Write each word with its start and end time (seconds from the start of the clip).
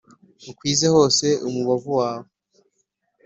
ukwize 0.51 0.85
hose 0.95 1.25
umubavu 1.47 1.91
wawe 1.99 2.27